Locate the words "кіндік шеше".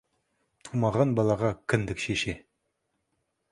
1.73-2.37